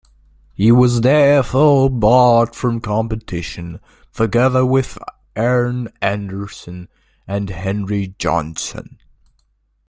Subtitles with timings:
[0.55, 3.79] He was therefore barred from competition,
[4.15, 4.97] together with
[5.35, 6.89] Arne Andersson
[7.27, 8.97] and Henry Jonsson.